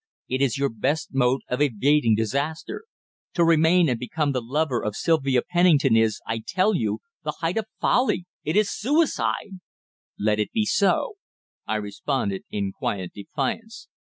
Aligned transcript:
It 0.27 0.41
is 0.41 0.57
your 0.57 0.69
best 0.69 1.09
mode 1.13 1.41
of 1.47 1.61
evading 1.61 2.15
disaster. 2.15 2.85
To 3.35 3.43
remain 3.45 3.87
and 3.87 3.99
become 3.99 4.31
the 4.31 4.41
lover 4.41 4.83
of 4.83 4.95
Sylvia 4.95 5.43
Pennington 5.43 5.95
is, 5.95 6.19
I 6.25 6.39
tell 6.43 6.73
you, 6.73 7.01
the 7.23 7.33
height 7.39 7.57
of 7.57 7.67
folly 7.79 8.25
it 8.43 8.55
is 8.55 8.71
suicide!" 8.75 9.59
"Let 10.17 10.39
it 10.39 10.51
be 10.51 10.65
so," 10.65 11.17
I 11.67 11.75
responded 11.75 12.45
in 12.49 12.71
quiet 12.71 13.11
defiance. 13.13 13.89